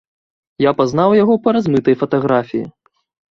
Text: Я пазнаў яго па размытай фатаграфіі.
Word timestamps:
Я 0.63 0.71
пазнаў 0.79 1.13
яго 1.17 1.35
па 1.43 1.53
размытай 1.59 1.95
фатаграфіі. 2.01 2.65